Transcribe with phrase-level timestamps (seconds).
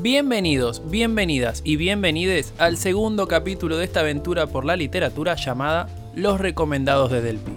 [0.00, 6.40] Bienvenidos, bienvenidas y bienvenides al segundo capítulo de esta aventura por la literatura llamada Los
[6.40, 7.50] Recomendados de Delpi.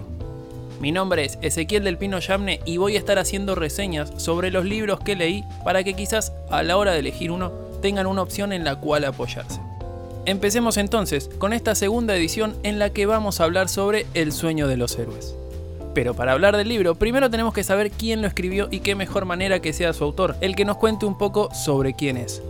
[0.80, 4.64] Mi nombre es Ezequiel del Pino Yamne y voy a estar haciendo reseñas sobre los
[4.64, 8.52] libros que leí para que quizás a la hora de elegir uno tengan una opción
[8.52, 9.60] en la cual apoyarse.
[10.26, 14.66] Empecemos entonces con esta segunda edición en la que vamos a hablar sobre El sueño
[14.66, 15.36] de los héroes.
[15.94, 19.24] Pero para hablar del libro, primero tenemos que saber quién lo escribió y qué mejor
[19.24, 22.42] manera que sea su autor, el que nos cuente un poco sobre quién es.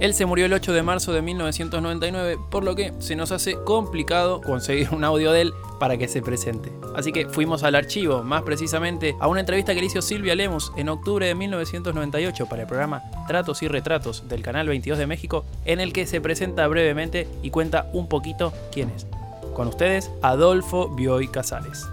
[0.00, 3.54] Él se murió el 8 de marzo de 1999, por lo que se nos hace
[3.64, 6.72] complicado conseguir un audio de él para que se presente.
[6.96, 10.72] Así que fuimos al archivo, más precisamente a una entrevista que le hizo Silvia Lemus
[10.76, 15.44] en octubre de 1998 para el programa Tratos y Retratos del Canal 22 de México,
[15.64, 19.06] en el que se presenta brevemente y cuenta un poquito quién es.
[19.54, 21.86] Con ustedes, Adolfo Bioy Casares.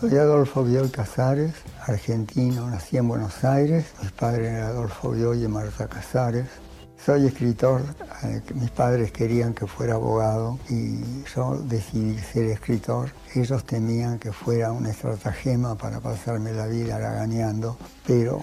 [0.00, 1.52] Soy Adolfo Bioy Casares,
[1.86, 3.92] argentino, nací en Buenos Aires.
[4.00, 6.46] Mis padres eran Adolfo Bioy y Marta Casares.
[7.04, 7.82] Soy escritor,
[8.22, 13.10] eh, mis padres querían que fuera abogado y yo decidí ser escritor.
[13.34, 18.40] Ellos temían que fuera una estratagema para pasarme la vida raganeando, pero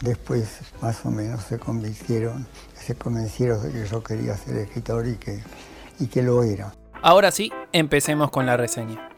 [0.00, 0.48] después
[0.80, 5.44] más o menos se convencieron, se convencieron de que yo quería ser escritor y que,
[6.00, 6.74] y que lo era.
[7.02, 9.11] Ahora sí, empecemos con la reseña.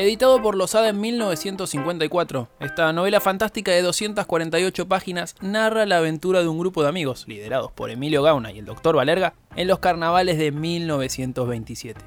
[0.00, 6.46] Editado por Losada en 1954, esta novela fantástica de 248 páginas narra la aventura de
[6.46, 8.94] un grupo de amigos, liderados por Emilio Gauna y el Dr.
[8.94, 12.00] Valerga, en los carnavales de 1927.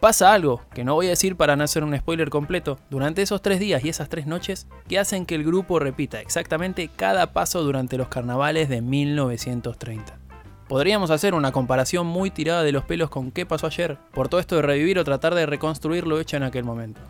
[0.00, 3.42] Pasa algo, que no voy a decir para no hacer un spoiler completo, durante esos
[3.42, 7.62] tres días y esas tres noches, que hacen que el grupo repita exactamente cada paso
[7.62, 10.18] durante los carnavales de 1930.
[10.68, 14.40] Podríamos hacer una comparación muy tirada de los pelos con qué pasó ayer, por todo
[14.40, 17.02] esto de revivir o tratar de reconstruir lo hecho en aquel momento.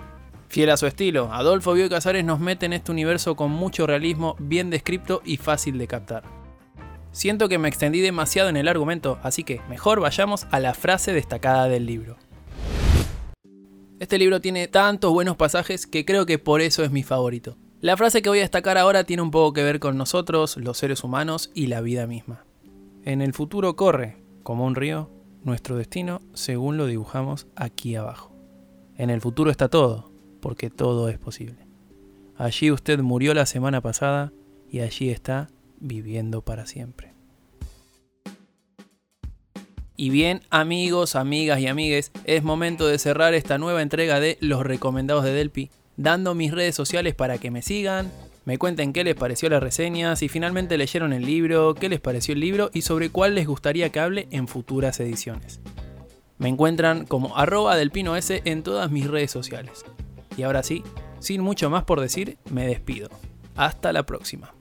[0.48, 4.36] Fiel a su estilo, Adolfo Bioy Casares nos mete en este universo con mucho realismo,
[4.38, 6.22] bien descripto y fácil de captar.
[7.10, 11.12] Siento que me extendí demasiado en el argumento, así que mejor vayamos a la frase
[11.12, 12.16] destacada del libro.
[13.98, 17.56] Este libro tiene tantos buenos pasajes que creo que por eso es mi favorito.
[17.80, 20.78] La frase que voy a destacar ahora tiene un poco que ver con nosotros, los
[20.78, 22.44] seres humanos y la vida misma.
[23.04, 25.10] En el futuro corre, como un río,
[25.42, 28.32] nuestro destino según lo dibujamos aquí abajo.
[28.96, 30.10] En el futuro está todo,
[30.46, 31.66] porque todo es posible.
[32.36, 34.32] Allí usted murió la semana pasada
[34.70, 35.48] y allí está
[35.80, 37.14] viviendo para siempre.
[39.96, 44.64] Y bien, amigos, amigas y amigues, es momento de cerrar esta nueva entrega de Los
[44.64, 48.12] Recomendados de Delpi, dando mis redes sociales para que me sigan,
[48.44, 52.34] me cuenten qué les pareció la reseña, si finalmente leyeron el libro, qué les pareció
[52.34, 55.58] el libro y sobre cuál les gustaría que hable en futuras ediciones.
[56.38, 59.84] Me encuentran como arroba delpino S en todas mis redes sociales.
[60.36, 60.82] Y ahora sí,
[61.18, 63.08] sin mucho más por decir, me despido.
[63.56, 64.54] Hasta la próxima.